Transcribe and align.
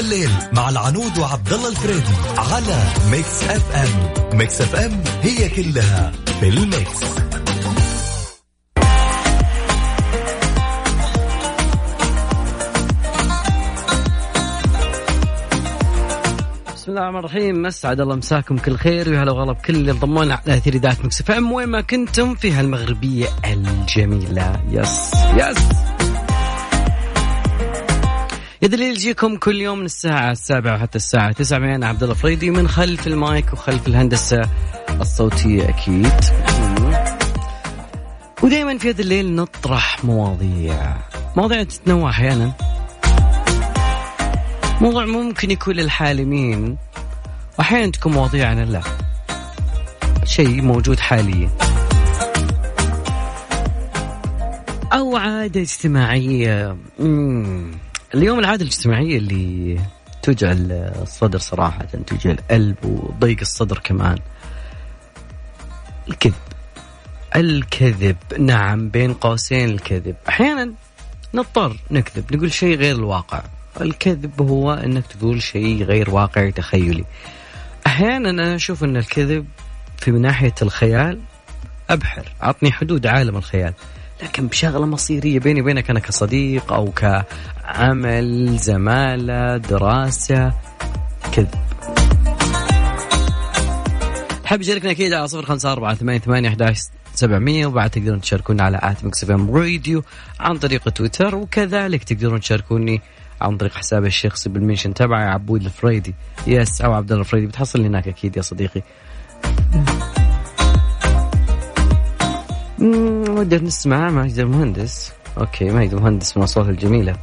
الليل 0.00 0.30
مع 0.52 0.68
العنود 0.68 1.18
وعبد 1.18 1.52
الله 1.52 1.68
الفريدي 1.68 2.14
على 2.38 2.82
ميكس 3.10 3.42
اف 3.42 3.76
ام. 3.76 4.38
ميكس 4.38 4.60
اف 4.60 4.76
ام 4.76 5.02
هي 5.22 5.48
كلها 5.48 6.12
في 6.40 6.48
الميكس. 6.48 7.04
بسم 16.74 16.90
الله 16.90 17.02
الرحمن 17.02 17.18
الرحيم. 17.18 17.66
اسعد 17.66 18.00
الله 18.00 18.16
مساكم 18.16 18.58
كل 18.58 18.76
خير 18.76 19.08
ويا 19.08 19.22
هلا 19.22 19.32
وغلا 19.32 19.52
بكل 19.52 19.76
اللي 19.76 19.92
انضمونا 19.92 20.34
على 20.34 20.56
أثير 20.56 20.74
إذاعة 20.74 20.96
مكس 21.04 21.20
اف 21.20 21.30
ام. 21.30 21.52
وين 21.52 21.68
ما 21.68 21.80
كنتم 21.80 22.34
في 22.34 22.52
هالمغربية 22.52 23.26
الجميلة. 23.44 24.62
yes 24.70 25.12
yes. 25.34 25.58
يا 28.62 28.68
دليل 28.68 28.90
يجيكم 28.90 29.36
كل 29.36 29.60
يوم 29.60 29.78
من 29.78 29.84
الساعة 29.84 30.30
السابعة 30.30 30.74
وحتى 30.74 30.96
الساعة 30.96 31.32
تسعة 31.32 31.58
أنا 31.58 31.86
عبد 31.86 32.02
الله 32.02 32.14
فريدي 32.14 32.50
من 32.50 32.68
خلف 32.68 33.06
المايك 33.06 33.52
وخلف 33.52 33.86
الهندسة 33.88 34.42
الصوتية 35.00 35.68
أكيد. 35.68 36.12
ودائما 38.42 38.78
في 38.78 38.90
هذا 38.90 39.00
الليل 39.00 39.34
نطرح 39.34 40.04
مواضيع. 40.04 40.96
مواضيع 41.36 41.62
تتنوع 41.62 42.10
أحيانا. 42.10 42.52
موضوع 44.80 45.06
ممكن 45.06 45.50
يكون 45.50 45.74
للحالمين 45.74 46.76
واحيانا 47.58 47.92
تكون 47.92 48.12
مواضيع 48.12 48.48
عن 48.48 48.62
الله 48.62 48.82
شيء 50.24 50.62
موجود 50.62 51.00
حاليا. 51.00 51.50
أو 54.92 55.16
عادة 55.16 55.60
اجتماعية. 55.60 56.76
مم. 56.98 57.87
اليوم 58.14 58.38
العادة 58.38 58.62
الاجتماعية 58.62 59.18
اللي 59.18 59.80
تجعل 60.22 60.72
الصدر 61.02 61.38
صراحة 61.38 61.84
توجع 62.06 62.30
القلب 62.30 62.84
وضيق 62.84 63.40
الصدر 63.40 63.78
كمان. 63.78 64.18
الكذب. 66.08 66.34
الكذب. 67.36 68.16
نعم 68.38 68.88
بين 68.88 69.14
قوسين 69.14 69.68
الكذب. 69.68 70.16
أحيانا 70.28 70.72
نضطر 71.34 71.76
نكذب 71.90 72.36
نقول 72.36 72.52
شيء 72.52 72.76
غير 72.76 72.96
الواقع. 72.96 73.42
الكذب 73.80 74.42
هو 74.42 74.72
إنك 74.72 75.06
تقول 75.06 75.42
شيء 75.42 75.84
غير 75.84 76.10
واقعي 76.10 76.52
تخيلي. 76.52 77.04
أحيانا 77.86 78.30
أنا 78.30 78.54
أشوف 78.54 78.84
إن 78.84 78.96
الكذب 78.96 79.46
في 79.98 80.10
من 80.10 80.22
ناحية 80.22 80.54
الخيال 80.62 81.20
أبحر 81.90 82.32
اعطني 82.42 82.72
حدود 82.72 83.06
عالم 83.06 83.36
الخيال. 83.36 83.74
لكن 84.22 84.46
بشغلة 84.46 84.86
مصيرية 84.86 85.38
بيني 85.38 85.60
وبينك 85.60 85.90
أنا 85.90 86.00
كصديق 86.00 86.72
أو 86.72 86.92
كعمل 86.92 88.58
زمالة 88.58 89.56
دراسة 89.56 90.52
كذب. 91.32 91.54
حاب 94.44 94.60
يشاركنا 94.60 94.90
أكيد 94.90 95.12
على 95.12 95.28
صفر 95.28 95.44
خمسة 95.44 95.72
أربعة 95.72 95.94
ثمانية 95.94 96.18
ثمانية 96.18 96.48
أحداش 96.48 96.78
سبعمية 97.14 97.66
وبعد 97.66 97.90
تقدرون 97.90 98.20
تشاركونا 98.20 98.62
على 98.62 98.78
آت 98.82 99.30
إم 99.30 99.50
راديو 99.50 100.02
عن 100.40 100.58
طريق 100.58 100.88
تويتر 100.88 101.34
وكذلك 101.34 102.04
تقدرون 102.04 102.40
تشاركوني 102.40 103.00
عن 103.40 103.56
طريق 103.56 103.74
حسابي 103.74 104.06
الشخصي 104.06 104.48
بالمنشن 104.48 104.94
تبعي 104.94 105.24
عبود 105.24 105.64
الفريدي. 105.64 106.14
yes 106.46 106.80
أبو 106.80 106.92
عبد 106.92 107.12
الله 107.12 107.24
الفريدي 107.24 107.46
بتحصل 107.46 107.84
هناك 107.84 108.08
أكيد 108.08 108.36
يا 108.36 108.42
صديقي. 108.42 108.82
نقدر 112.80 113.62
نسمع 113.62 114.10
ماجد 114.10 114.38
المهندس. 114.38 115.12
okay 115.38 115.70
ماجد 115.70 115.94
المهندس 115.94 116.36
من 116.36 116.42
اصواته 116.42 116.70
الجميلة. 116.70 117.16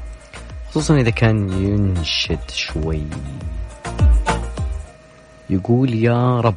خصوصا 0.69 0.95
إذا 0.95 1.09
كان 1.09 1.49
ينشد 1.49 2.51
شوي. 2.53 3.01
يقول 5.49 5.93
يا 5.93 6.41
رب. 6.41 6.55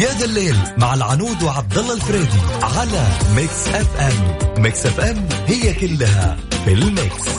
يا 0.00 0.12
ذا 0.18 0.24
الليل 0.24 0.56
مع 0.78 0.94
العنود 0.94 1.42
وعبد 1.42 1.78
الله 1.78 1.94
الفريدي 1.94 2.40
على 2.62 3.06
ميكس 3.36 3.68
اف 3.68 4.00
ام 4.00 4.62
ميكس 4.62 4.86
اف 4.86 5.00
ام 5.00 5.28
هي 5.46 5.74
كلها 5.74 6.36
في 6.64 6.72
الميكس. 6.72 7.35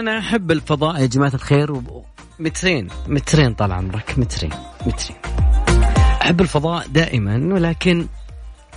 أنا 0.00 0.18
أحب 0.18 0.50
الفضاء 0.50 1.00
يا 1.00 1.06
جماعة 1.06 1.34
الخير. 1.34 1.82
مترين 2.38 2.88
مترين 3.06 3.54
طال 3.54 3.72
عمرك 3.72 4.18
مترين 4.18 4.50
مترين. 4.86 5.16
أحب 6.22 6.40
الفضاء 6.40 6.86
دائما 6.86 7.54
ولكن 7.54 8.06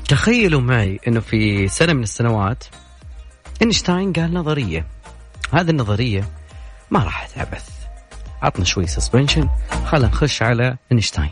تخيلوا 0.07 0.61
معي 0.61 0.99
إنه 1.07 1.19
في 1.19 1.67
سنة 1.67 1.93
من 1.93 2.03
السنوات 2.03 2.63
إينشتاين 3.61 4.13
قال 4.13 4.33
نظرية. 4.33 4.87
هذه 5.51 5.69
النظرية 5.69 6.29
ما 6.91 7.03
راح 7.03 7.27
تعبث 7.27 7.69
أعطنا 8.41 8.65
شوي 8.65 8.87
suspension 8.87 9.49
خلينا 9.85 10.07
نخش 10.07 10.41
على 10.41 10.77
إينشتاين. 10.91 11.31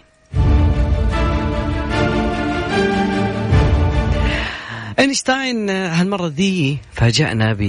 إينشتاين 4.99 5.69
هالمرة 5.69 6.27
ذي 6.27 6.77
فاجأنا 6.91 7.53
ب 7.53 7.61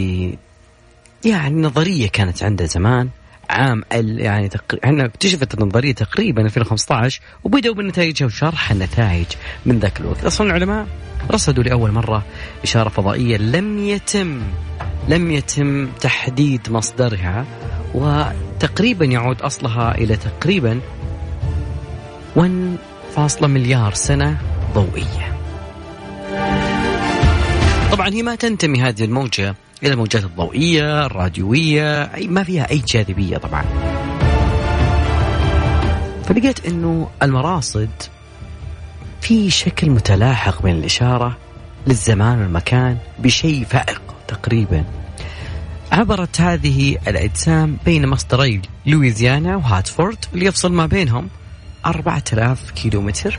يعني 1.25 1.63
نظرية 1.63 2.09
كانت 2.09 2.43
عنده 2.43 2.65
زمان 2.65 3.09
عام 3.51 3.85
يعني 3.93 4.51
إحنا 4.85 5.05
اكتشفت 5.05 5.55
النظرية 5.55 5.93
تقريبا 5.93 6.43
2015 6.43 7.21
وبدأوا 7.45 7.75
بنتائجها 7.75 8.27
وشرح 8.27 8.71
النتائج 8.71 9.27
من 9.67 9.79
ذاك 9.79 10.01
الوقت 10.01 10.25
أصلا 10.25 10.47
العلماء 10.47 10.87
رصدوا 11.31 11.65
لأول 11.65 11.91
مرة 11.93 12.23
إشارة 12.63 12.89
فضائية 12.89 13.37
لم 13.37 13.79
يتم 13.79 14.43
لم 15.09 15.31
يتم 15.31 15.87
تحديد 16.01 16.71
مصدرها 16.71 17.47
وتقريبا 17.95 19.05
يعود 19.05 19.43
أصلها 19.43 19.95
إلى 19.95 20.17
تقريبا 20.17 20.81
1.1 22.37 23.43
مليار 23.43 23.95
سنة 23.95 24.39
ضوئية. 24.75 25.32
طبعا 27.93 28.09
هي 28.09 28.23
ما 28.23 28.35
تنتمي 28.35 28.81
هذه 28.81 29.05
الموجة 29.05 29.55
إلى 29.83 29.93
الموجات 29.93 30.25
الضوئية، 30.25 31.07
الراديوية، 31.07 32.03
أي 32.03 32.27
ما 32.29 32.43
فيها 32.43 32.71
أي 32.71 32.79
جاذبية 32.79 33.37
طبعا. 33.37 33.65
فلقيت 36.25 36.67
إنه 36.67 37.11
المراصد 37.23 37.91
في 39.21 39.51
شكل 39.51 39.91
متلاحق 39.91 40.63
بين 40.63 40.77
الإشارة 40.77 41.37
للزمان 41.87 42.39
والمكان 42.39 42.99
بشيء 43.19 43.65
فائق 43.65 44.03
تقريبا. 44.29 44.85
عبرت 45.93 46.41
هذه 46.41 46.99
الأجسام 47.09 47.79
بين 47.85 48.07
مصدري 48.07 48.63
لويزيانا 48.87 49.57
وهاتفورد 49.57 50.19
اللي 50.35 50.47
يفصل 50.47 50.73
ما 50.73 50.87
بينهم 50.87 51.29
4000 51.87 52.71
كيلومتر 52.71 53.39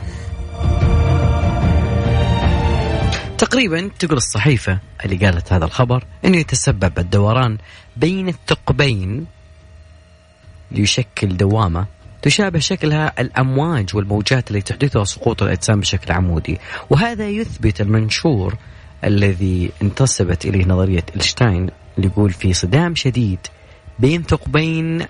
تقريبا 3.38 3.90
تقول 3.98 4.16
الصحيفة 4.16 4.78
اللي 5.04 5.16
قالت 5.16 5.52
هذا 5.52 5.64
الخبر 5.64 6.04
أنه 6.24 6.36
يتسبب 6.36 6.98
الدوران 6.98 7.58
بين 7.96 8.28
الثقبين 8.28 9.26
ليشكل 10.70 11.36
دوامة 11.36 11.86
تشابه 12.22 12.58
شكلها 12.58 13.12
الأمواج 13.18 13.96
والموجات 13.96 14.50
التي 14.50 14.60
تحدثها 14.60 15.04
سقوط 15.04 15.42
الأجسام 15.42 15.80
بشكل 15.80 16.12
عمودي. 16.12 16.58
وهذا 16.90 17.28
يثبت 17.28 17.80
المنشور 17.80 18.54
الذي 19.04 19.70
انتسبت 19.82 20.44
إليه 20.46 20.64
نظرية 20.64 21.04
إلشتاين 21.16 21.70
اللي 21.98 22.08
يقول 22.08 22.30
في 22.30 22.52
صدام 22.52 22.94
شديد 22.94 23.38
بين 23.98 24.22
ثقبين 24.22 25.06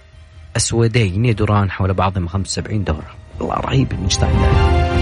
أسودين 0.56 1.24
يدوران 1.24 1.70
حول 1.70 1.94
بعضهما 1.94 2.28
75 2.28 2.84
دورة. 2.84 3.14
والله 3.40 3.54
رهيب 3.54 3.92
إينشتاين 3.92 4.93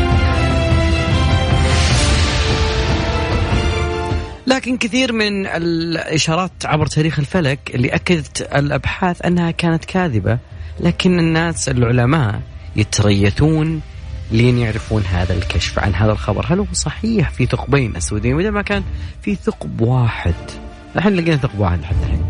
لكن 4.47 4.77
كثير 4.77 5.13
من 5.13 5.47
الإشارات 5.47 6.53
عبر 6.65 6.87
تاريخ 6.87 7.19
الفلك 7.19 7.75
اللي 7.75 7.89
أكدت 7.89 8.43
الأبحاث 8.55 9.27
أنها 9.27 9.51
كانت 9.51 9.85
كاذبة 9.85 10.39
لكن 10.81 11.19
الناس 11.19 11.69
العلماء 11.69 12.41
يتريثون 12.77 13.81
لين 14.33 14.59
يعرفون 14.59 15.03
هذا 15.03 15.35
الكشف 15.35 15.79
عن 15.79 15.95
هذا 15.95 16.13
الخبر. 16.13 16.47
هل 16.49 16.59
هو 16.59 16.67
صحيح 16.73 17.31
في 17.31 17.47
ثقبين 17.47 17.97
أسودين 17.97 18.35
وإذا 18.35 18.51
ما 18.51 18.63
كان 18.63 18.83
في 19.23 19.35
ثقب 19.35 19.81
واحد. 19.81 20.35
الحين 20.97 21.15
لقينا 21.17 21.37
ثقب 21.37 21.59
واحد 21.59 21.81
لحد 21.81 21.97
الحين 22.03 22.23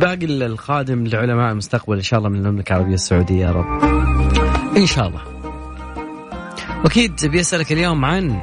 الباقي 0.00 0.46
القادم 0.46 1.06
لعلماء 1.06 1.52
المستقبل 1.52 1.96
إن 1.96 2.02
شاء 2.02 2.18
الله 2.18 2.30
من 2.30 2.46
المملكة 2.46 2.72
العربية 2.72 2.94
السعودية 2.94 3.46
يا 3.46 3.50
رب. 3.50 3.84
إن 4.76 4.86
شاء 4.86 5.08
الله. 5.08 5.39
واكيد 6.84 7.26
بيسالك 7.26 7.72
اليوم 7.72 8.04
عن 8.04 8.40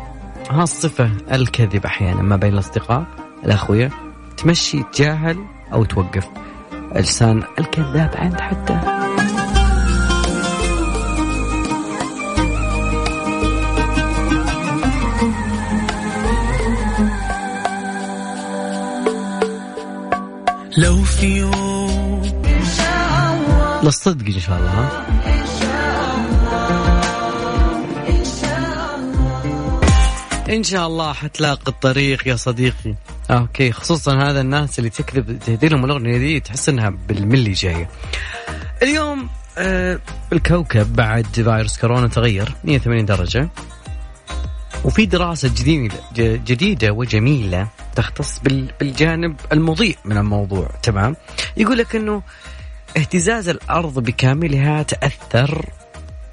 هالصفه 0.50 1.12
الكذب 1.32 1.86
أحيانا 1.86 2.22
ما 2.22 2.36
بين 2.36 2.54
الأصدقاء 2.54 3.06
الأخوية 3.46 3.92
تمشي 4.38 4.84
تجاهل 4.84 5.38
أو 5.74 5.86
توقف 5.86 6.28
لسان 6.96 7.44
الكذاب 7.60 8.12
عند 8.16 8.40
حتى 8.40 8.80
لو 20.78 21.04
في 21.04 21.38
يوم 21.38 22.22
للصدق 23.84 24.26
إن 24.26 24.40
شاء 24.40 24.58
الله. 24.58 24.70
ها؟ 24.70 25.57
إن 30.50 30.64
شاء 30.64 30.88
الله 30.88 31.14
حتلاقي 31.14 31.68
الطريق 31.68 32.28
يا 32.28 32.36
صديقي. 32.36 32.96
أوكي 33.32 33.72
خصوصا 33.72 34.30
هذا 34.30 34.42
الناس 34.42 34.80
اللي 34.80 34.90
تكذب 34.90 35.40
تهدي 35.40 35.68
لهم 35.68 35.86
الأغنية 35.86 36.18
دي 36.18 36.40
تحس 36.40 36.70
إنها 36.70 36.90
بالملي 36.90 37.52
جاية. 37.52 37.90
اليوم 38.84 39.30
آه 39.58 40.00
الكوكب 40.34 40.94
بعد 40.96 41.26
فيروس 41.34 41.78
كورونا 41.78 42.08
تغير 42.08 42.56
180 42.64 43.06
درجة. 43.06 43.50
وفي 44.86 45.06
دراسة 45.06 45.48
جديدة 45.48 45.96
جديدة 46.18 46.92
وجميلة 46.92 47.68
تختص 47.96 48.40
بال- 48.40 48.72
بالجانب 48.80 49.36
المضيء 49.52 49.98
من 50.06 50.18
الموضوع 50.18 50.70
تمام؟ 50.84 51.16
يقول 51.58 51.78
لك 51.78 51.96
إنه 51.96 52.22
اهتزاز 52.98 53.50
الأرض 53.50 54.00
بكاملها 54.00 54.84
تأثر 54.84 55.66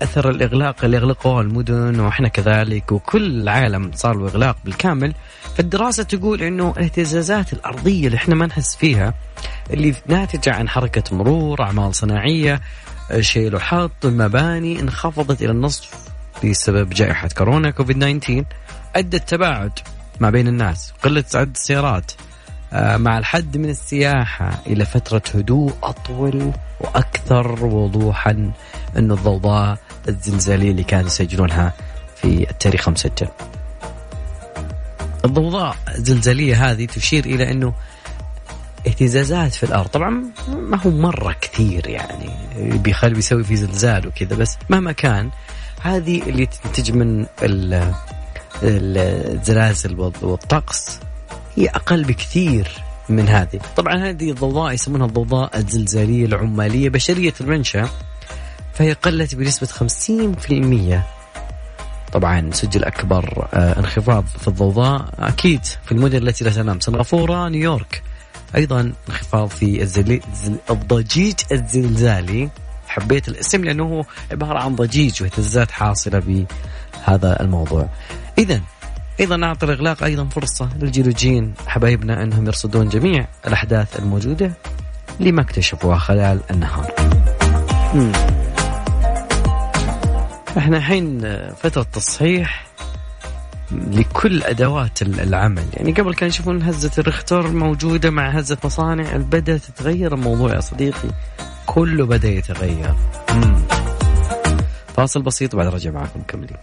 أثر 0.03 0.31
الإغلاق 0.31 0.85
اللي 0.85 0.97
اغلقوه 0.97 1.41
المدن 1.41 2.01
وإحنا 2.01 2.29
كذلك 2.29 2.93
وكل 2.93 3.41
العالم 3.41 3.91
صار 3.95 4.17
له 4.17 4.27
إغلاق 4.29 4.57
بالكامل. 4.65 5.15
فالدراسة 5.57 6.03
تقول 6.03 6.43
إنه 6.43 6.75
الاهتزازات 6.77 7.53
الأرضية 7.53 8.07
اللي 8.07 8.17
إحنا 8.17 8.35
ما 8.35 8.47
نحس 8.47 8.77
فيها 8.77 9.15
اللي 9.71 9.95
ناتجة 10.07 10.55
عن 10.55 10.69
حركة 10.69 11.17
مرور 11.17 11.63
أعمال 11.63 11.95
صناعية 11.95 12.61
شيل 13.21 13.55
وحط 13.57 14.05
المباني 14.05 14.81
انخفضت 14.81 15.43
إلى 15.43 15.51
النصف 15.51 15.91
بسبب 16.45 16.91
جائحة 16.91 17.29
كورونا 17.29 17.71
كوفيد 17.71 17.99
19 18.21 18.45
أدت 18.97 19.29
تباعد 19.29 19.79
ما 20.21 20.31
بين 20.31 20.49
الناس 20.49 20.93
قلة 21.03 21.25
عدد 21.35 21.51
السيارات 21.55 22.13
مع 22.75 23.19
الحد 23.19 23.57
من 23.57 23.69
السياحة 23.71 24.51
إلى 24.67 24.85
فترة 24.85 25.23
هدوء 25.35 25.73
أطول 25.83 26.53
وأكثر 26.81 27.65
وضوحا 27.67 28.53
أنه 28.97 29.15
الضوضاء 29.15 29.79
الزلزالية 30.09 30.71
اللي 30.71 30.85
كانوا 30.85 31.07
يسجلونها 31.07 31.73
في 32.17 32.51
التاريخ 32.51 32.89
مسجل 32.89 33.29
الضوضاء 35.25 35.77
الزلزالية 35.95 36.71
هذه 36.71 36.85
تشير 36.87 37.25
إلى 37.25 37.51
أنه 37.51 37.73
اهتزازات 38.87 39.55
في 39.55 39.63
الأرض. 39.67 39.89
طبعا 39.89 40.25
ما 40.49 40.81
هو 40.87 40.91
مرة 40.91 41.37
كثير 41.41 41.89
يعني 41.89 42.31
بيخلي 42.79 43.15
بيسوي 43.15 43.45
في 43.45 43.57
زلزال 43.57 44.07
وكذا 44.07 44.37
بس 44.37 44.57
مهما 44.71 44.93
كان 44.93 45.31
هذه 45.83 46.23
اللي 46.23 46.47
تنتج 46.47 46.93
من 46.93 47.27
ال- 47.43 47.93
الزلازل 48.63 50.01
والطقس 50.23 50.99
هي 51.57 51.69
أقل 51.69 52.05
بكثير 52.05 52.69
من 53.09 53.29
هذه. 53.29 53.61
طبعا 53.77 53.95
هذه 53.95 54.31
الضوضاء 54.31 54.73
يسمونها 54.73 55.07
الضوضاء 55.07 55.59
الزلزالية 55.59 56.27
العمالية 56.27 56.89
بشرية 56.89 57.35
المنشأ 57.41 57.89
فهي 58.75 58.93
قلت 58.93 59.35
بنسبة 59.35 59.67
50% 59.67 61.03
طبعا 62.13 62.51
سجل 62.53 62.85
أكبر 62.85 63.49
آه، 63.55 63.79
انخفاض 63.79 64.25
في 64.27 64.49
الضوضاء 64.49 65.09
أكيد 65.19 65.65
في 65.65 65.93
المدن 65.93 66.29
التي 66.29 66.45
لا 66.45 66.51
تنام. 66.51 66.81
سنغافورة 66.81 67.49
نيويورك 67.49 68.03
أيضا 68.57 68.93
انخفاض 69.09 69.49
في. 69.49 69.83
الضجيج 70.71 71.35
الزلزالي. 71.53 72.51
حبيت 72.89 73.29
الاسم 73.29 73.65
لأنه 73.65 73.85
هو 73.85 74.05
عبارة 74.33 74.59
عن 74.59 74.75
ضجيج 74.75 75.23
واهتزازات 75.23 75.71
حاصلة 75.71 76.19
بهذا 76.19 77.41
الموضوع. 77.41 77.89
إذا 78.39 78.61
أيضا 79.21 79.37
نعطي 79.37 79.67
الإغلاق 79.67 80.03
أيضا 80.03 80.25
فرصة 80.25 80.69
للجيولوجيين 80.79 81.55
حبايبنا 81.67 82.23
أنهم 82.23 82.47
يرصدون 82.47 82.89
جميع 82.89 83.27
الأحداث 83.47 83.99
الموجودة 83.99 84.53
اللي 85.21 85.33
ما 85.33 85.43
اكتشفوها 85.43 85.99
خلال 85.99 86.41
النهار. 86.51 86.91
مم. 87.95 88.13
إحنا 90.59 90.77
الحين 90.77 91.21
فترة 91.63 91.87
تصحيح 91.93 92.67
لكل 93.73 94.43
أدوات 94.43 95.03
العمل، 95.03 95.65
يعني 95.73 95.93
قبل 95.93 96.15
كانوا 96.15 96.29
يشوفون 96.29 96.63
هزة 96.63 96.91
الرختور 96.99 97.49
موجودة 97.49 98.11
مع 98.11 98.29
هزة 98.31 98.59
مصانع، 98.65 99.17
بدا 99.17 99.57
تتغير 99.59 100.15
الموضوع 100.15 100.55
يا 100.55 100.61
صديقي. 100.61 101.09
كله 101.67 102.07
بدأ 102.07 102.29
يتغير. 102.29 102.95
مم. 103.35 103.63
فاصل 104.97 105.23
بسيط 105.23 105.57
بعده 105.57 105.67
راجع 105.67 105.91
معكم 105.91 106.21
مكملين. 106.21 106.57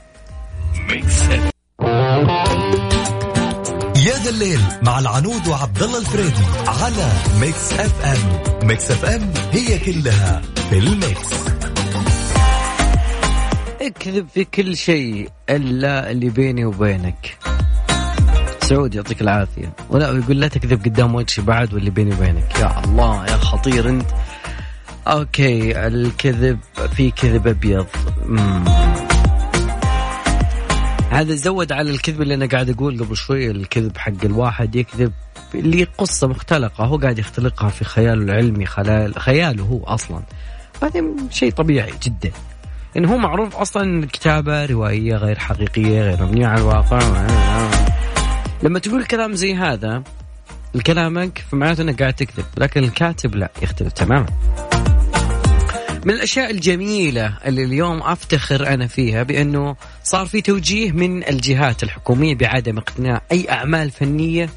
الليل 4.31 4.61
مع 4.81 4.99
العنود 4.99 5.47
وعبد 5.47 5.83
الله 5.83 5.99
الفريدي 5.99 6.43
على 6.67 7.11
ميكس 7.39 7.73
اف 7.73 8.05
ام 8.05 8.67
ميكس 8.67 8.91
اف 8.91 9.05
ام 9.05 9.33
هي 9.51 9.79
كلها 9.79 10.41
في 10.69 10.77
الميكس. 10.77 11.29
اكذب 13.81 14.27
في 14.33 14.43
كل 14.43 14.77
شيء 14.77 15.29
إلا 15.49 16.11
اللي 16.11 16.29
بيني 16.29 16.65
وبينك. 16.65 17.37
سعود 18.61 18.95
يعطيك 18.95 19.21
العافية. 19.21 19.73
ولا 19.89 20.07
يقول 20.07 20.39
لا 20.39 20.47
تكذب 20.47 20.85
قدام 20.85 21.15
وجهي 21.15 21.45
بعد 21.45 21.73
واللي 21.73 21.89
بيني 21.89 22.15
وبينك. 22.15 22.59
يا 22.59 22.83
الله 22.83 23.25
يا 23.25 23.37
خطير 23.37 23.89
أنت. 23.89 24.07
أوكي 25.07 25.87
الكذب 25.87 26.59
في 26.95 27.11
كذب 27.11 27.47
أبيض. 27.47 27.87
مم. 28.25 28.63
هذا 31.11 31.35
زود 31.35 31.71
على 31.71 31.91
الكذب 31.91 32.21
اللي 32.21 32.33
أنا 32.33 32.45
قاعد 32.45 32.69
أقول 32.69 33.03
قبل 33.03 33.15
شوي 33.15 33.51
الكذب 33.51 33.97
حق 33.97 34.25
الواحد 34.25 34.75
يكذب 34.75 35.11
اللي 35.55 35.83
قصة 35.83 36.27
مختلقة 36.27 36.85
هو 36.85 36.97
قاعد 36.97 37.19
يختلقها 37.19 37.69
في 37.69 37.85
خياله 37.85 38.23
العلمي 38.23 38.65
خلال 38.65 39.19
خياله 39.19 39.63
هو 39.63 39.83
أصلا. 39.83 40.21
هذا 40.83 41.03
شيء 41.29 41.51
طبيعي 41.51 41.93
جدا. 42.03 42.31
انه 42.97 43.13
هو 43.13 43.17
معروف 43.17 43.55
أصلا 43.55 43.83
إن 43.83 44.03
الكتابه 44.03 44.65
روائيه 44.65 45.15
غير 45.15 45.39
حقيقية 45.39 46.01
غير 46.01 46.23
مبنية 46.23 46.47
على 46.47 46.61
الواقع. 46.61 46.99
لما 48.63 48.79
تقول 48.79 49.05
كلام 49.05 49.33
زي 49.33 49.55
هذا 49.55 50.03
كلامك 50.85 51.43
فمعناته 51.51 51.81
إنك 51.81 52.01
قاعد 52.01 52.13
تكذب 52.13 52.45
لكن 52.57 52.83
الكاتب 52.83 53.36
لا 53.36 53.51
يختلف 53.62 53.93
تماما. 53.93 54.25
من 56.05 56.13
الأشياء 56.13 56.51
الجميلة 56.51 57.38
اللي 57.46 57.63
اليوم 57.63 58.01
أفتخر 58.03 58.67
أنا 58.67 58.88
فيها 58.88 59.24
بأنه 59.24 59.75
صار 60.03 60.25
في 60.25 60.41
توجيه 60.41 60.91
من 60.91 61.27
الجهات 61.27 61.84
الحكومية 61.84 62.36
بعدم 62.36 62.77
اقتناء 62.77 63.24
أي 63.31 63.50
أعمال 63.51 63.91
فنية 63.91 64.50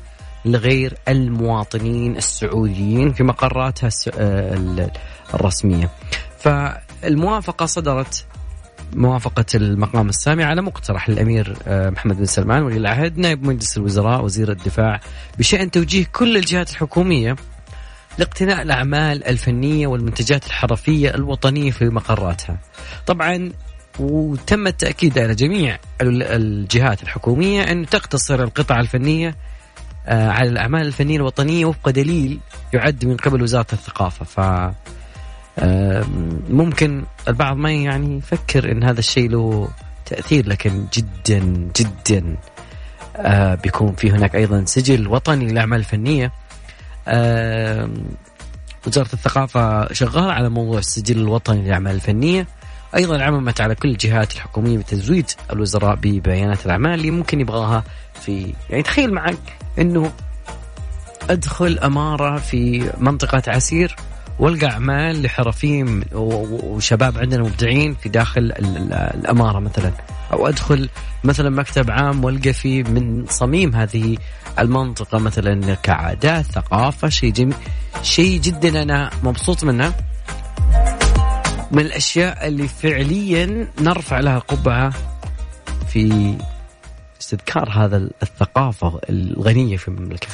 لغير 0.44 0.94
المواطنين 1.08 2.16
السعوديين 2.16 3.12
في 3.12 3.22
مقراتها 3.24 3.90
آه، 4.18 4.54
ال- 4.54 4.90
الرسمية. 5.34 5.90
فالموافقة 6.38 7.66
صدرت 7.66 8.26
موافقة 8.94 9.44
المقام 9.54 10.08
السامي 10.08 10.44
على 10.44 10.62
مقترح 10.62 11.08
الأمير 11.08 11.56
آه، 11.66 11.90
محمد 11.90 12.16
بن 12.16 12.24
سلمان 12.24 12.62
ولي 12.62 12.76
العهد 12.76 13.18
نائب 13.18 13.46
مجلس 13.46 13.76
الوزراء 13.76 14.24
وزير 14.24 14.50
الدفاع 14.50 15.00
بشأن 15.38 15.70
توجيه 15.70 16.04
كل 16.12 16.36
الجهات 16.36 16.70
الحكومية 16.70 17.36
لاقتناء 18.18 18.62
الأعمال 18.62 19.24
الفنية 19.24 19.86
والمنتجات 19.86 20.46
الحرفية 20.46 21.14
الوطنية 21.14 21.70
في 21.70 21.84
مقراتها. 21.84 22.56
طبعا 23.06 23.52
وتم 23.98 24.66
التأكيد 24.66 25.18
على 25.18 25.34
جميع 25.34 25.78
ال- 26.00 26.22
الجهات 26.22 27.02
الحكومية 27.02 27.62
أن 27.62 27.86
تقتصر 27.86 28.42
القطع 28.42 28.80
الفنية 28.80 29.36
آه، 30.06 30.28
على 30.30 30.48
الأعمال 30.48 30.86
الفنية 30.86 31.16
الوطنية 31.16 31.64
وفق 31.64 31.90
دليل 31.90 32.38
يعد 32.72 33.04
من 33.04 33.16
قبل 33.16 33.42
وزارة 33.42 33.66
الثقافة. 33.72 34.24
ف 34.24 34.40
آه، 35.58 36.04
ممكن 36.50 37.04
البعض 37.28 37.56
ما 37.56 37.72
يعني 37.72 38.18
يفكر 38.18 38.72
أن 38.72 38.84
هذا 38.84 38.98
الشيء 38.98 39.30
له 39.30 39.68
تأثير 40.06 40.48
لكن 40.48 40.86
جدا 40.94 41.68
جدا 41.76 42.36
آه، 43.16 43.54
بيكون 43.54 43.94
في 43.94 44.10
هناك 44.10 44.34
أيضا 44.36 44.64
سجل 44.64 45.08
وطني 45.08 45.46
للأعمال 45.46 45.78
الفنية. 45.78 46.32
وزارة 48.86 49.08
الثقافة 49.12 49.92
شغالة 49.92 50.32
على 50.32 50.48
موضوع 50.48 50.78
السجل 50.78 51.18
الوطني 51.18 51.62
للأعمال 51.62 51.94
الفنية. 51.94 52.46
أيضا 52.96 53.22
عممت 53.22 53.60
على 53.60 53.74
كل 53.74 53.88
الجهات 53.88 54.32
الحكومية 54.32 54.78
بتزويد 54.78 55.30
الوزراء 55.52 55.94
ببيانات 55.94 56.66
الأعمال 56.66 56.94
اللي 56.94 57.10
ممكن 57.10 57.40
يبغاها 57.40 57.84
في 58.20 58.54
يعني 58.70 58.82
تخيل 58.82 59.14
معك 59.14 59.38
إنه 59.78 60.12
أدخل 61.30 61.78
أمارة 61.78 62.38
في 62.38 62.90
منطقة 62.98 63.42
عسير 63.46 63.96
والقى 64.38 64.66
أعمال 64.66 65.22
لحرفيين 65.22 66.04
وشباب 66.12 67.18
عندنا 67.18 67.42
مبدعين 67.42 67.94
في 67.94 68.08
داخل 68.08 68.52
الأمارة 69.14 69.58
مثلا 69.58 69.92
أو 70.32 70.48
أدخل 70.48 70.88
مثلا 71.24 71.50
مكتب 71.50 71.90
عام 71.90 72.24
والقى 72.24 72.52
فيه 72.52 72.82
من 72.82 73.26
صميم 73.28 73.76
هذه 73.76 74.16
المنطقة 74.58 75.18
مثلا 75.18 75.74
كعادات 75.74 76.44
ثقافة 76.44 77.08
شيء 77.08 77.50
شيء 78.02 78.40
جدا 78.40 78.82
أنا 78.82 79.10
مبسوط 79.22 79.64
منه 79.64 79.94
من 81.70 81.82
الأشياء 81.86 82.46
اللي 82.46 82.68
فعليا 82.68 83.68
نرفع 83.80 84.20
لها 84.20 84.38
قبعه 84.38 84.92
في 85.88 86.34
استذكار 87.20 87.70
هذا 87.70 87.96
الثقافة 88.22 89.00
الغنية 89.10 89.76
في 89.76 89.88
المملكة. 89.88 90.28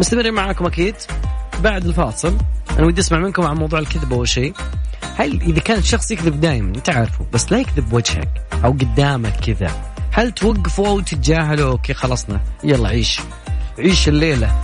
مستمرين 0.00 0.34
معاكم 0.34 0.66
أكيد. 0.66 0.94
بعد 1.62 1.84
الفاصل 1.84 2.38
أنا 2.78 2.86
ودي 2.86 3.00
أسمع 3.00 3.18
منكم 3.18 3.42
عن 3.42 3.56
موضوع 3.56 3.78
الكذب 3.78 4.12
أول 4.12 4.28
شيء. 4.28 4.54
هل 5.16 5.42
إذا 5.42 5.60
كان 5.60 5.78
الشخص 5.78 6.10
يكذب 6.10 6.40
دائما 6.40 6.68
انت 6.76 6.90
عارفه 6.90 7.26
بس 7.32 7.52
لا 7.52 7.58
يكذب 7.58 7.88
بوجهك 7.88 8.28
أو 8.64 8.70
قدامك 8.70 9.36
كذا 9.36 9.70
هل 10.12 10.32
توقفوا 10.32 10.88
أو 10.88 11.00
تتجاهلوا؟ 11.00 11.70
أوكي 11.70 11.94
خلصنا. 11.94 12.40
يلا 12.64 12.88
عيش. 12.88 13.20
عيش 13.78 14.08
الليلة. 14.08 14.60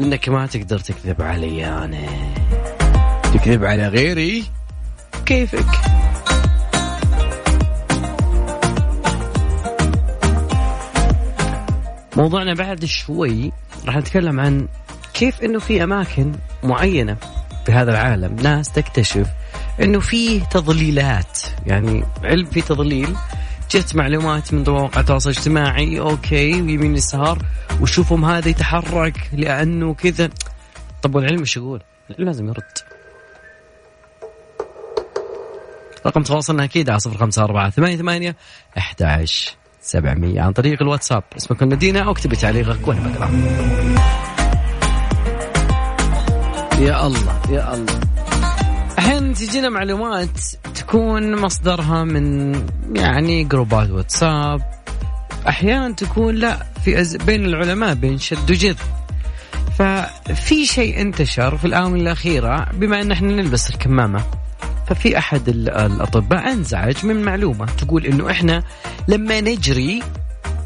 إنك 0.00 0.28
ما 0.28 0.46
تقدر 0.46 0.78
تكذب 0.78 1.22
علي 1.22 1.66
أنا. 1.66 2.06
تكذب 3.22 3.64
على 3.64 3.88
غيري؟ 3.88 4.44
كيفك؟ 5.26 5.66
موضوعنا 12.16 12.54
بعد 12.54 12.84
شوي 12.84 13.52
راح 13.86 13.96
نتكلم 13.96 14.40
عن 14.40 14.68
كيف 15.14 15.42
إنه 15.42 15.58
في 15.58 15.84
أماكن 15.84 16.32
معينة 16.62 17.16
في 17.66 17.72
هذا 17.72 17.90
العالم 17.90 18.36
ناس 18.36 18.72
تكتشف 18.72 19.28
إنه 19.80 20.00
في 20.00 20.40
تضليلات. 20.40 21.38
يعني 21.66 22.04
علم 22.24 22.46
في 22.46 22.60
تضليل. 22.60 23.16
جت 23.70 23.96
معلومات 23.96 24.54
من 24.54 24.64
مواقع 24.68 25.00
التواصل 25.00 25.30
الاجتماعي 25.30 26.00
أوكي 26.00 26.62
ويمين 26.62 26.96
يسار 26.96 27.38
وشوفهم 27.80 28.24
هذا 28.24 28.48
يتحرك 28.48 29.30
لأنه 29.32 29.94
كذا. 29.94 30.30
طب 31.02 31.14
والعلم 31.14 31.40
إيش 31.40 31.56
يقول؟ 31.56 31.82
العلم 32.10 32.26
لازم 32.26 32.48
يرد. 32.48 32.78
رقم 36.06 36.22
تواصلنا 36.22 36.64
أكيد 36.64 36.90
على 36.90 36.98
صفر 36.98 37.16
خمسة 37.16 37.44
أربعة 37.44 37.70
ثمانية 37.70 37.96
ثمانية 37.96 38.36
أحد 38.78 39.02
سبعمية. 39.84 40.40
عن 40.40 40.52
طريق 40.52 40.82
الواتساب. 40.82 41.22
اسمك 41.36 41.62
ندينا 41.62 42.00
أو 42.00 42.14
تعليقك 42.14 42.88
وأنا 42.88 43.00
بقرأ. 43.00 43.30
يا 46.78 47.06
الله 47.06 47.40
يا 47.50 47.74
الله. 47.74 48.00
أحيانا 48.98 49.34
تجينا 49.34 49.68
معلومات 49.68 50.40
تكون 50.74 51.40
مصدرها 51.40 52.04
من 52.04 52.52
يعني 52.96 53.44
جروبات 53.44 53.90
واتساب. 53.90 54.62
أحيانا 55.48 55.94
تكون 55.94 56.34
لا 56.34 56.66
في 56.84 57.00
أز... 57.00 57.16
بين 57.16 57.44
العلماء 57.44 57.94
بين 57.94 58.18
شد 58.18 58.50
وجذب. 58.50 58.76
ففي 59.78 60.66
شيء 60.66 61.00
انتشر 61.00 61.56
في 61.56 61.64
الآونة 61.64 61.96
الأخيرة 61.96 62.68
بما 62.72 63.00
إن 63.00 63.12
إحنا 63.12 63.32
نلبس 63.32 63.70
الكمامة. 63.70 64.24
ففي 64.86 65.18
أحد 65.18 65.48
الأطباء 65.48 66.52
أنزعج 66.52 67.06
من 67.06 67.22
معلومة 67.22 67.66
تقول 67.66 68.06
إنه 68.06 68.30
إحنا 68.30 68.62
لما 69.08 69.40
نجري 69.40 70.02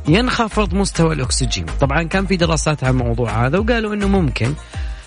ينخفض 0.09 0.75
مستوى 0.75 1.15
الأكسجين. 1.15 1.67
طبعا 1.81 2.03
كان 2.03 2.27
في 2.27 2.37
دراسات 2.37 2.85
عن 2.85 2.91
الموضوع 2.91 3.47
هذا 3.47 3.59
وقالوا 3.59 3.95
إنه 3.95 4.09
ممكن. 4.09 4.55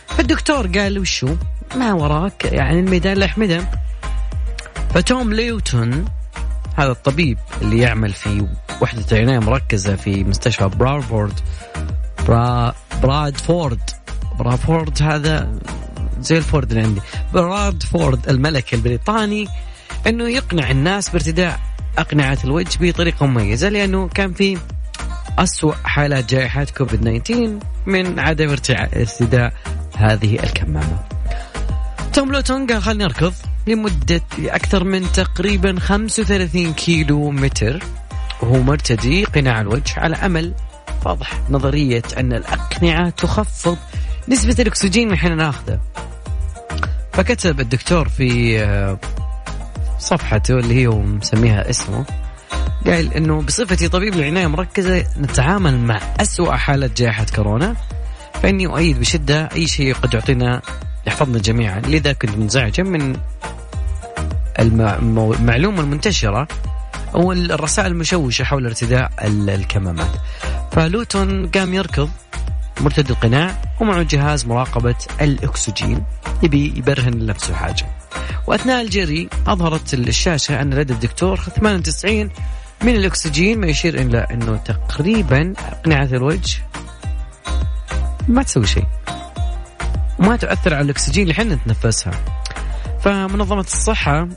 فالدكتور 0.07 0.67
قال 0.67 0.99
وشو 0.99 1.35
ما 1.75 1.93
وراك 1.93 2.45
يعني 2.45 2.79
الميدان 2.79 3.17
لحمده 3.17 3.61
فتوم 4.93 5.33
ليوتون 5.33 6.05
هذا 6.75 6.91
الطبيب 6.91 7.37
اللي 7.61 7.79
يعمل 7.79 8.13
في 8.13 8.47
وحدة 8.81 9.17
عناية 9.17 9.39
مركزة 9.39 9.95
في 9.95 10.23
مستشفى 10.23 10.67
برافورد 10.67 11.33
برا 12.27 12.75
برادفورد. 13.03 13.79
برافورد 14.39 15.01
هذا 15.01 15.59
زي 16.23 16.37
الفورد 16.37 16.71
اللي 16.71 16.83
عندي 16.83 17.01
برادفورد 17.33 18.29
الملك 18.29 18.73
البريطاني 18.73 19.47
إنه 20.07 20.29
يقنع 20.29 20.71
الناس 20.71 21.09
بارتداء 21.09 21.59
أقنعة 21.97 22.37
الوجه 22.43 22.77
بطريقة 22.81 23.25
مميزة 23.25 23.69
لأنه 23.69 24.07
كان 24.07 24.33
في 24.33 24.57
أسوأ 25.39 25.73
حالات 25.83 26.29
جائحة 26.29 26.67
كوفيد 26.77 27.21
19 27.23 27.59
من 27.85 28.19
عدم 28.19 28.49
ارتداء 28.49 29.53
هذه 29.97 30.43
الكمامة. 30.43 30.99
توم 32.13 32.31
لوتون 32.31 32.67
قال 32.67 32.81
خلينا 32.81 33.05
نركض 33.05 33.33
لمدة 33.67 34.21
أكثر 34.39 34.83
من 34.83 35.11
تقريبا 35.11 35.79
35 35.79 36.73
كيلو 36.73 37.31
متر 37.31 37.83
وهو 38.41 38.61
مرتدي 38.61 39.23
قناع 39.23 39.61
الوجه 39.61 39.99
على 39.99 40.15
أمل 40.15 40.53
واضح 41.05 41.39
نظرية 41.49 42.03
أن 42.17 42.33
الأقنعة 42.33 43.09
تخفض 43.09 43.77
نسبة 44.27 44.55
الأكسجين 44.59 45.03
اللي 45.03 45.15
إحنا 45.15 45.35
ناخذه. 45.35 45.79
فكتب 47.13 47.59
الدكتور 47.59 48.09
في 48.09 48.59
آه، 48.63 48.99
صفحته 49.99 50.59
اللي 50.59 50.75
هي 50.75 50.87
مسميها 50.87 51.69
اسمه 51.69 52.05
قال 52.85 53.13
إنه 53.13 53.41
بصفتي 53.41 53.89
طبيب 53.89 54.13
العناية 54.13 54.47
مركزة 54.47 55.05
نتعامل 55.21 55.79
مع 55.79 55.99
أسوأ 56.19 56.55
حالة 56.55 56.89
جائحة 56.97 57.25
كورونا 57.35 57.75
فإني 58.33 58.67
أؤيد 58.67 58.99
بشدة 58.99 59.49
أي 59.55 59.67
شيء 59.67 59.93
قد 59.93 60.13
يعطينا 60.13 60.61
يحفظنا 61.07 61.39
جميعا. 61.39 61.79
لذا 61.79 62.13
كنت 62.13 62.37
منزعجا 62.37 62.83
من 62.83 63.17
المعلومة 64.59 65.81
المنتشرة 65.81 66.47
أو 67.15 67.31
الرسائل 67.31 67.91
المشوشة 67.91 68.43
حول 68.43 68.65
ارتداء 68.65 69.11
الكمامات. 69.23 70.11
فلوتون 70.71 71.47
قام 71.47 71.73
يركض 71.73 72.09
مرتدي 72.81 73.13
القناع 73.13 73.61
ومعه 73.79 74.03
جهاز 74.03 74.45
مراقبة 74.45 74.95
الأكسجين. 75.21 76.03
يبي 76.43 76.73
يبرهن 76.77 77.13
لنفسه 77.13 77.53
حاجة. 77.53 77.85
وأثناء 78.47 78.81
الجري 78.81 79.29
أظهرت 79.47 79.93
الشاشة 79.93 80.61
أن 80.61 80.73
لدى 80.73 80.93
الدكتور 80.93 81.37
98 81.37 82.29
من 82.83 82.95
الأكسجين 82.95 83.59
ما 83.59 83.67
يشير 83.67 84.01
إلى 84.01 84.17
أنه 84.17 84.57
تقريبا 84.57 85.53
أقنعة 85.71 86.05
الوجه 86.05 86.61
ما 88.27 88.43
تسوي 88.43 88.67
شيء. 88.67 88.85
وما 90.19 90.35
تؤثر 90.35 90.73
على 90.73 90.85
الأكسجين 90.85 91.23
اللي 91.23 91.33
إحنا 91.33 91.55
نتنفسها 91.55 92.13
فمنظمة 93.01 93.61
الصحة 93.61 94.27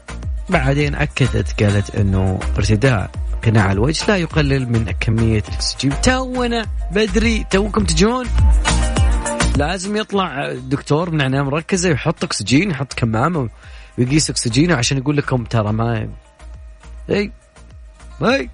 بعدين 0.49 0.95
أكدت 0.95 1.63
قالت 1.63 1.95
أنه 1.95 2.39
ارتداء. 2.57 3.11
قناع 3.47 3.73
الوجه 3.73 4.07
لا 4.09 4.17
يقلل 4.17 4.73
من 4.73 4.91
كمية 5.01 5.43
الأكسجين. 5.49 6.01
تونا 6.03 6.67
بدري 6.93 7.45
توكم 7.51 7.85
تجون. 7.85 8.27
لازم 9.57 9.97
يطلع 9.97 10.53
دكتور 10.53 11.11
من 11.11 11.21
عناية 11.23 11.43
مركزة 11.43 11.91
يحط 11.91 12.25
أكسجين 12.25 12.71
يحط 12.71 12.93
كمامة 12.93 13.49
ويقيس 13.99 14.31
أكسجينه 14.31 14.75
عشان 14.75 14.99
يقول 14.99 15.17
لكم 15.17 15.45
ترى 15.45 15.73
ما 15.73 16.09
إي. 17.11 17.33
إي. 18.23 18.51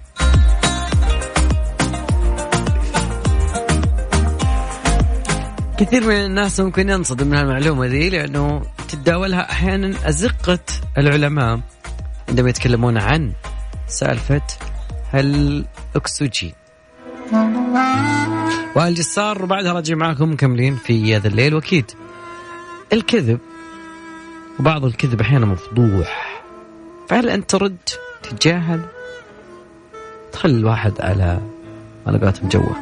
كثير 5.77 6.07
من 6.07 6.15
الناس 6.15 6.59
ممكن 6.59 6.89
ينصدم 6.89 7.27
من 7.27 7.37
المعلومة 7.37 7.85
ذي 7.85 8.09
لأنه 8.09 8.61
تتداولها 8.87 9.51
أحيانا 9.51 10.09
أزقة 10.09 10.59
العلماء 10.97 11.59
عندما 12.29 12.49
يتكلمون 12.49 12.97
عن 12.97 13.31
سالفة 13.87 14.41
الأكسجين 15.19 16.53
والجسار 18.75 19.43
وبعدها 19.43 19.73
راجع 19.73 19.95
معكم 19.95 20.31
مكملين 20.31 20.75
في 20.75 21.15
هذا 21.15 21.27
الليل 21.27 21.53
وأكيد 21.55 21.91
الكذب. 22.93 23.39
وبعض 24.59 24.85
الكذب 24.85 25.21
أحيانا 25.21 25.45
مفضوح. 25.45 26.43
فهل 27.09 27.29
أنت 27.29 27.49
ترد 27.49 27.77
تتجاهل؟ 28.23 28.81
تخلي 30.31 30.57
الواحد 30.57 31.01
على 31.01 31.39
على 32.07 32.17
قولتهم 32.17 32.49
جوه 32.49 32.75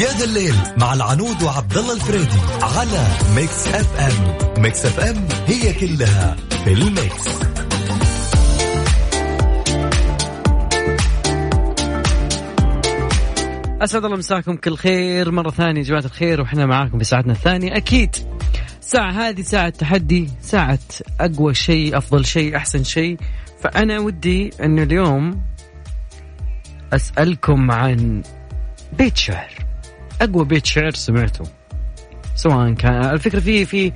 يا 0.00 0.24
الليل 0.24 0.54
مع 0.76 0.94
العنود 0.94 1.42
وعبد 1.42 1.76
الله 1.76 1.92
الفريدي 1.94 2.38
على 2.62 3.06
ميكس 3.36 3.68
أف 3.68 4.00
أم. 4.00 4.62
ميكس 4.62 4.86
أف 4.86 5.00
أم 5.00 5.28
هي 5.46 5.72
كلها. 5.72 6.36
في 6.64 6.72
الميكس. 6.72 7.28
أسعد 13.82 14.04
الله 14.04 14.16
مساكم 14.16 14.56
كل 14.56 14.76
خير. 14.76 15.30
مرة 15.30 15.50
ثانية 15.50 15.80
يا 15.80 15.86
جماعة 15.86 16.04
الخير 16.04 16.40
وإحنا 16.40 16.66
معاكم 16.66 16.98
في 16.98 17.04
ساعتنا 17.04 17.32
الثانية. 17.32 17.76
أكيد 17.76 18.16
الساعة 18.80 19.10
هذه 19.10 19.42
ساعة 19.42 19.68
تحدي 19.68 20.30
ساعة 20.40 20.78
أقوى 21.20 21.54
شيء 21.54 21.98
أفضل 21.98 22.24
شيء 22.24 22.56
أحسن 22.56 22.84
شيء. 22.84 23.18
فأنا 23.60 23.98
ودي 23.98 24.50
أن 24.60 24.78
اليوم 24.78 25.42
أسألكم 26.92 27.70
عن 27.70 28.22
بيت 28.98 29.16
شعر. 29.16 29.50
أقوى 30.20 30.44
بيت 30.44 30.66
شعر 30.66 30.90
سمعته. 30.90 31.44
سواء 32.34 32.72
كان 32.72 33.04
الفكرة 33.04 33.40
في 33.40 33.64
في 33.64 33.92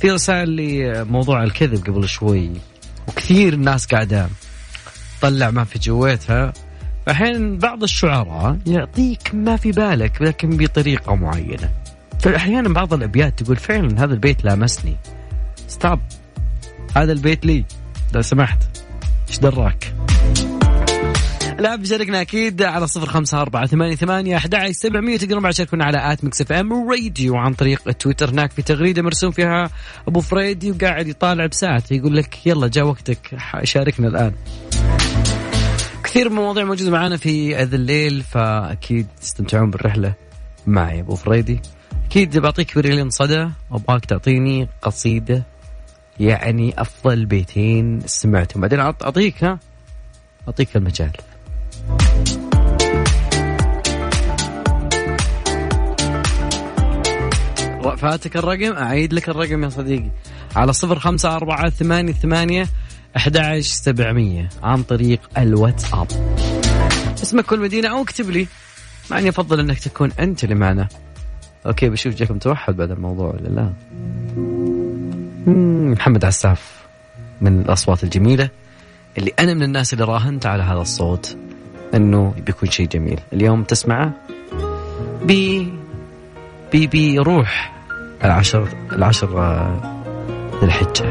في 0.00 0.10
رسائل 0.10 0.48
لي 0.48 1.04
موضوع 1.04 1.42
الكذب 1.42 1.86
قبل 1.86 2.08
شوي 2.08 2.50
وكثير 3.08 3.52
الناس 3.52 3.86
قاعدة 3.86 4.28
تطلع 5.20 5.50
ما 5.50 5.64
في 5.64 5.78
جويتها 5.78 6.52
أحيانا 7.10 7.58
بعض 7.58 7.82
الشعراء 7.82 8.58
يعطيك 8.66 9.30
ما 9.34 9.56
في 9.56 9.72
بالك 9.72 10.22
لكن 10.22 10.56
بطريقة 10.56 11.14
معينة. 11.14 11.70
فأحيانا 12.20 12.68
بعض 12.68 12.94
الأبيات 12.94 13.42
تقول 13.42 13.56
فعلا 13.56 14.04
هذا 14.04 14.14
البيت 14.14 14.44
لامسني. 14.44 14.96
stop 15.68 16.00
هذا 16.96 17.12
البيت 17.12 17.46
لي. 17.46 17.64
لو 18.14 18.22
سمحت. 18.22 18.58
إيش 19.28 19.38
دراك؟ 19.38 19.95
لا 21.58 21.76
بشاركنا 21.76 22.20
أكيد 22.20 22.62
على 22.62 22.86
صفر 22.86 23.06
خمسة 23.06 23.40
أربعة 23.40 23.66
ثمانية 23.66 23.94
ثمانية 23.94 24.36
أحد 24.36 24.70
سبعمية. 24.70 25.16
تقدرون 25.16 25.42
بعد 25.42 25.52
تشاركونا 25.52 25.84
على 25.84 26.12
at 26.12 26.24
Mix 26.24 26.40
FM 26.40 26.90
Radio 26.90 27.36
عن 27.36 27.54
طريق 27.54 27.82
التويتر 27.88 28.30
هناك 28.30 28.50
في 28.50 28.62
تغريدة 28.62 29.02
مرسوم 29.02 29.30
فيها 29.30 29.70
أبو 30.08 30.20
فريدي 30.20 30.70
وقاعد 30.70 31.08
يطالع 31.08 31.46
بساعته 31.46 31.94
يقول 31.94 32.16
لك 32.16 32.46
يلا 32.46 32.68
جاء 32.68 32.84
وقتك 32.84 33.38
شاركنا 33.62 34.08
الآن. 34.08 34.32
كثير 36.04 36.28
من 36.28 36.38
المواضيع 36.38 36.64
موجودة 36.64 36.90
معنا 36.90 37.16
في 37.16 37.56
هذا 37.56 37.76
الليل 37.76 38.22
فأكيد 38.22 39.06
تستمتعون 39.20 39.70
بالرحلة 39.70 40.14
معي 40.66 41.00
أبو 41.00 41.14
فريدي. 41.14 41.60
أكيد 42.06 42.38
بعطيك 42.38 42.78
بريلين 42.78 43.10
صدى 43.10 43.48
وأبغاك 43.70 44.04
تعطيني 44.04 44.68
قصيدة 44.82 45.42
يعني 46.20 46.80
أفضل 46.80 47.26
بيتين 47.26 48.00
سمعتهم. 48.06 48.60
بعدين 48.60 48.80
أعطيك 48.80 49.44
ها؟ 49.44 49.58
أعطيك 50.48 50.76
المجال. 50.76 51.12
فاتك 57.96 58.36
الرقم 58.36 58.72
أعيد 58.72 59.12
لك 59.12 59.28
الرقم 59.28 59.64
يا 59.64 59.68
صديقي. 59.68 60.10
على 60.56 60.72
صفر 60.72 60.98
خمسة 60.98 61.36
أربعة 61.36 61.70
ثمانية 61.70 62.12
ثمانية 62.12 62.68
أحد 63.16 63.58
سبعمية 63.60 64.48
عن 64.62 64.82
طريق 64.82 65.20
الواتساب. 65.38 66.06
اسمك 67.22 67.44
كل 67.44 67.60
مدينة 67.60 67.88
أو 67.88 68.02
اكتب 68.02 68.30
لي. 68.30 68.46
مع 69.10 69.18
أني 69.18 69.28
أفضل 69.28 69.60
أنك 69.60 69.78
تكون 69.78 70.12
أنت 70.12 70.44
اللي 70.44 70.54
معنا. 70.54 70.88
okay 71.66 71.88
بشوف 71.88 72.14
جاكم 72.14 72.38
توحد 72.38 72.76
بعد 72.76 72.90
الموضوع 72.90 73.30
ولا 73.30 73.48
لا؟ 73.48 73.72
محمد 75.92 76.24
عساف 76.24 76.86
من 77.40 77.60
الأصوات 77.60 78.04
الجميلة 78.04 78.50
اللي 79.18 79.32
أنا 79.38 79.54
من 79.54 79.62
الناس 79.62 79.92
اللي 79.92 80.04
راهنت 80.04 80.46
على 80.46 80.62
هذا 80.62 80.80
الصوت. 80.80 81.36
أنه 81.94 82.34
بيكون 82.46 82.70
شيء 82.70 82.88
جميل. 82.88 83.20
اليوم 83.32 83.64
تسمعه 83.64 84.12
بي 85.24 85.72
بي 86.72 86.86
بيروح 86.86 87.72
العشر 88.24 88.68
العشر 88.92 89.30
الحجة. 90.62 91.04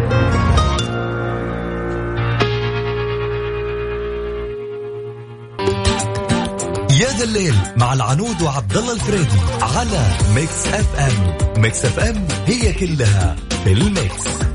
يا 7.01 7.09
ذا 7.17 7.23
الليل 7.23 7.55
مع 7.77 7.93
العنود 7.93 8.41
وعبد 8.41 8.77
الله 8.77 8.93
الفريدي 8.93 9.39
على 9.61 10.03
ميكس 10.35 10.67
أف 10.67 10.99
أم. 10.99 11.61
ميكس 11.61 11.85
أف 11.85 11.99
أم 11.99 12.27
هي 12.45 12.73
كلها 12.73 13.35
في 13.63 13.71
الميكس. 13.71 14.54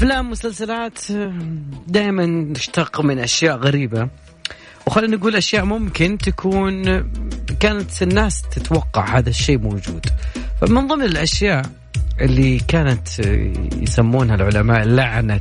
أفلام 0.00 0.30
مسلسلات 0.30 0.98
دائما 1.86 2.26
نشتق 2.26 3.00
من 3.00 3.18
أشياء 3.18 3.56
غريبة. 3.56 4.08
وخلينا 4.86 5.16
نقول 5.16 5.36
أشياء 5.36 5.64
ممكن 5.64 6.18
تكون 6.18 6.84
كانت 7.60 8.02
الناس 8.02 8.42
تتوقع 8.42 9.18
هذا 9.18 9.28
الشيء 9.28 9.58
موجود. 9.58 10.06
فمن 10.60 10.86
ضمن 10.86 11.04
الأشياء 11.04 11.62
اللي 12.20 12.58
كانت 12.58 13.08
يسمونها 13.76 14.34
العلماء 14.34 14.84
لعنة 14.84 15.40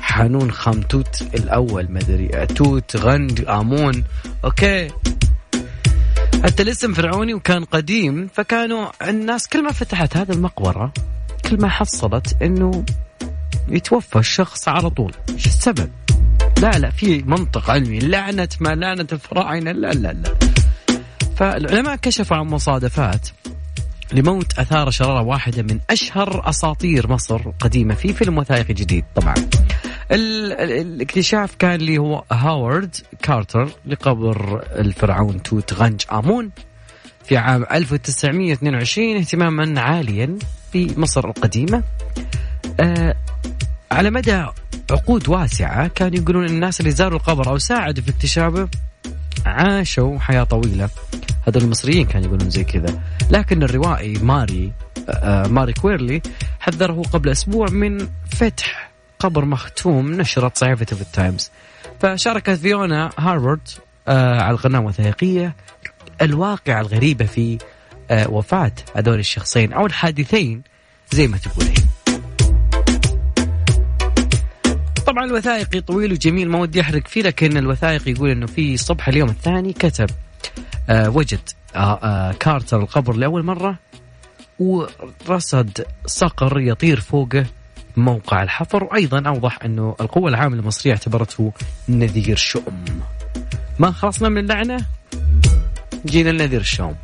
حانون 0.00 0.52
خامتوت 0.52 1.22
الأول 1.34 1.86
ما 1.90 2.00
أدري 2.00 2.46
توت 2.46 2.96
غند 2.96 3.44
آمون. 3.48 4.04
أوكي. 4.44 4.88
حتى 6.44 6.62
الاسم 6.62 6.92
فرعوني 6.92 7.34
وكان 7.34 7.64
قديم 7.64 8.28
فكانوا 8.34 9.08
الناس 9.08 9.48
كل 9.48 9.62
ما 9.62 9.72
فتحت 9.72 10.16
هذه 10.16 10.32
المقبرة 10.32 10.92
كل 11.50 11.60
ما 11.60 11.68
حصلت 11.68 12.36
إنه 12.42 12.84
يتوفى 13.68 14.18
الشخص 14.18 14.68
على 14.68 14.90
طول. 14.90 15.12
إيش 15.28 15.46
السبب؟ 15.46 15.90
لا 16.62 16.70
لا 16.70 16.90
في 16.90 17.22
منطق 17.22 17.70
علمي. 17.70 17.98
لعنة 17.98 18.48
ما 18.60 18.74
لعنة 18.74 19.06
الفراعنة. 19.12 19.72
لا 19.72 19.92
لا 19.92 20.12
لا. 20.12 20.34
فالعلماء 21.36 21.96
كشفوا 21.96 22.36
عن 22.36 22.46
مصادفات 22.46 23.28
لموت 24.12 24.58
أثار 24.58 24.90
شرارة 24.90 25.22
واحدة 25.22 25.62
من 25.62 25.80
أشهر 25.90 26.48
أساطير 26.48 27.08
مصر 27.08 27.36
القديمة 27.36 27.94
في 27.94 28.12
فيلم 28.12 28.38
وثائقي 28.38 28.74
جديد 28.74 29.04
طبعا. 29.14 29.34
ال 30.10 30.52
ال 30.52 30.72
الاكتشاف 30.72 31.54
كان 31.54 31.74
اللي 31.74 31.98
هو 31.98 32.24
هاورد 32.32 32.96
كارتر 33.22 33.68
لقبر 33.86 34.64
الفرعون 34.72 35.42
توت 35.42 35.72
عنخ 35.72 36.00
آمون 36.12 36.50
في 37.24 37.36
عام 37.36 37.66
1922 37.72 39.16
اهتماما 39.16 39.80
عاليا 39.80 40.38
في 40.72 41.00
مصر 41.00 41.28
القديمة. 41.28 41.82
على 43.90 44.10
مدى 44.10 44.46
عقود 44.90 45.28
واسعة 45.28 45.88
كانوا 45.88 46.18
يقولون 46.18 46.44
الناس 46.46 46.80
اللي 46.80 46.90
زاروا 46.90 47.18
القبر 47.18 47.48
أو 47.48 47.58
ساعدوا 47.58 48.04
في 48.04 48.10
اكتشافه 48.10 48.68
عاشوا 49.46 50.18
حياة 50.18 50.44
طويلة. 50.44 50.88
هذول 51.48 51.62
المصريين 51.62 52.06
كانوا 52.06 52.26
يقولون 52.26 52.50
زي 52.50 52.64
كذا. 52.64 53.02
لكن 53.30 53.62
الروائي 53.62 54.18
ماري 54.18 54.72
آه 55.08 55.46
ماري 55.46 55.72
كويرلي 55.72 56.22
حذره 56.60 57.02
قبل 57.12 57.28
أسبوع 57.28 57.66
من 57.70 58.08
فتح 58.30 58.90
قبر 59.18 59.44
مختوم 59.44 60.12
نشرت 60.12 60.58
صحيفة 60.58 60.84
في 60.84 61.02
التايمز. 61.02 61.50
فشاركت 62.00 62.50
فيونا 62.50 63.10
هارفارد 63.18 63.68
آه 64.08 64.40
على 64.40 64.54
القناة 64.54 64.78
الوثائقية 64.78 65.56
الواقعة 66.22 66.80
الغريبة 66.80 67.24
في 67.26 67.58
آه 68.10 68.30
وفاة 68.30 68.72
هذول 68.96 69.18
الشخصين 69.18 69.72
أو 69.72 69.86
الحادثين 69.86 70.62
زي 71.10 71.28
ما 71.28 71.36
تقولين. 71.36 71.74
طبعا 75.16 75.26
الوثائقي 75.28 75.80
طويل 75.80 76.12
وجميل 76.12 76.48
ما 76.48 76.58
ودي 76.58 76.80
أحرق 76.80 77.08
فيه 77.08 77.22
لكن 77.22 77.56
الوثائقي 77.56 78.10
يقول 78.10 78.30
إنه 78.30 78.46
في 78.46 78.76
صبح 78.76 79.08
اليوم 79.08 79.28
الثاني 79.28 79.72
كتب 79.72 80.10
آه 80.90 81.10
وجد 81.10 81.40
آه 81.76 81.98
آه 82.02 82.32
كارتر 82.32 82.80
القبر 82.80 83.16
لأول 83.16 83.42
مرة 83.42 83.78
ورصد 84.58 85.84
صقر 86.06 86.60
يطير 86.60 87.00
فوقه 87.00 87.46
موقع 87.96 88.42
الحفر. 88.42 88.84
وأيضا 88.84 89.28
أوضح 89.28 89.58
إنه 89.64 89.96
القوة 90.00 90.28
العاملة 90.28 90.60
المصرية 90.60 90.92
اعتبرته 90.92 91.52
نذير 91.88 92.36
شؤم. 92.36 92.84
ما 93.78 93.90
خلصنا 93.90 94.28
من 94.28 94.38
اللعنة؟ 94.38 94.86
جينا 96.06 96.30
لنذير 96.30 96.60
الشؤم 96.60 96.94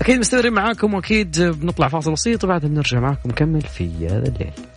أكيد 0.00 0.18
مستمرين 0.18 0.52
معاكم 0.52 0.94
وأكيد 0.94 1.40
بنطلع 1.40 1.88
فاصل 1.88 2.12
بسيط 2.12 2.44
وبعدها 2.44 2.68
بنرجع 2.68 3.00
معاكم 3.00 3.30
نكمل 3.30 3.62
في 3.62 4.06
هذا 4.06 4.28
الليل. 4.28 4.73